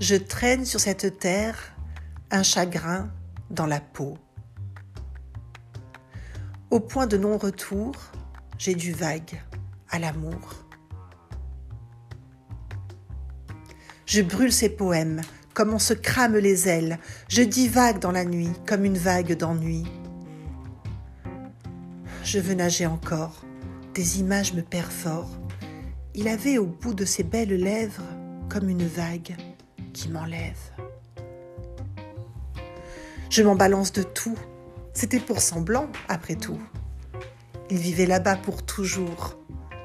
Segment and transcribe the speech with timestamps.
[0.00, 1.74] Je traîne sur cette terre
[2.30, 3.10] un chagrin
[3.50, 4.16] dans la peau.
[6.70, 7.92] Au point de non-retour,
[8.56, 9.42] j'ai du vague
[9.90, 10.64] à l'amour.
[14.06, 15.20] Je brûle ces poèmes
[15.52, 16.98] comme on se crame les ailes.
[17.28, 19.84] Je divague dans la nuit comme une vague d'ennui.
[22.24, 23.44] Je veux nager encore.
[23.92, 25.38] Des images me perforent.
[26.14, 28.08] Il avait au bout de ses belles lèvres
[28.48, 29.36] comme une vague
[29.92, 30.70] qui m'enlève.
[33.30, 34.36] Je m'en balance de tout.
[34.92, 36.60] C'était pour semblant, après tout.
[37.70, 39.38] Il vivait là-bas pour toujours,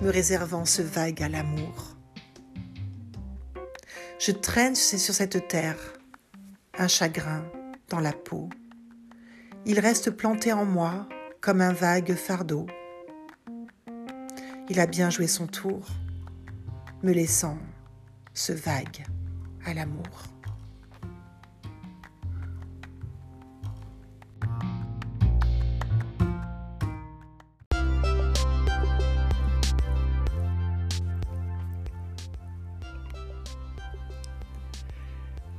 [0.00, 1.96] me réservant ce vague à l'amour.
[4.18, 5.76] Je traîne sur cette terre,
[6.78, 7.44] un chagrin
[7.90, 8.48] dans la peau.
[9.66, 11.06] Il reste planté en moi
[11.42, 12.66] comme un vague fardeau.
[14.70, 15.86] Il a bien joué son tour,
[17.02, 17.58] me laissant
[18.32, 19.04] ce vague
[19.74, 20.04] l'amour.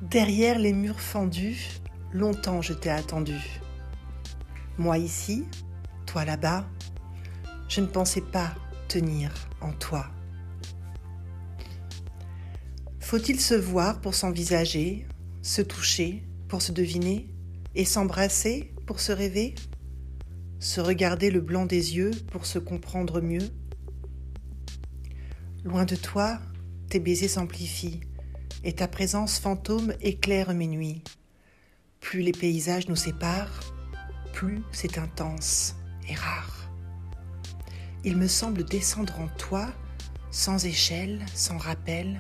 [0.02, 1.82] Derrière les murs fendus,
[2.14, 3.38] longtemps je t'ai attendu.
[4.78, 5.46] Moi ici,
[6.06, 6.66] toi là-bas,
[7.68, 8.54] je ne pensais pas
[8.88, 10.06] tenir en toi.
[13.08, 15.08] Faut-il se voir pour s'envisager,
[15.42, 17.30] se toucher pour se deviner
[17.74, 19.56] et s'embrasser pour se rêver?
[20.60, 23.50] Se regarder le blanc des yeux pour se comprendre mieux?
[25.64, 26.38] Loin de toi,
[26.90, 28.02] tes baisers s'amplifient
[28.66, 31.02] et ta présence fantôme éclaire mes nuits.
[32.02, 33.62] Plus les paysages nous séparent,
[34.34, 35.78] plus c'est intense
[36.10, 36.70] et rare.
[38.04, 39.72] Il me semble descendre en toi,
[40.30, 42.20] sans échelle, sans rappel,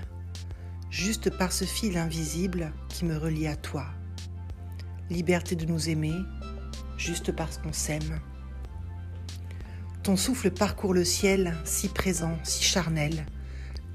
[0.90, 3.86] juste par ce fil invisible qui me relie à toi.
[5.10, 6.16] Liberté de nous aimer,
[6.98, 8.20] juste parce qu'on s'aime.
[10.04, 13.26] Ton souffle parcourt le ciel, si présent, si charnel,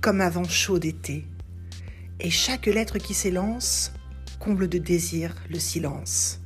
[0.00, 1.26] comme un vent chaud d'été
[2.20, 3.92] et chaque lettre qui s'élance
[4.38, 6.40] comble de désir le silence.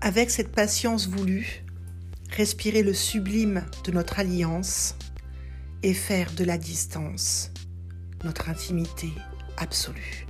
[0.00, 1.64] Avec cette patience voulue,
[2.30, 4.96] respirer le sublime de notre alliance
[5.84, 7.50] et faire de la distance
[8.24, 9.10] notre intimité
[9.58, 10.26] absolue.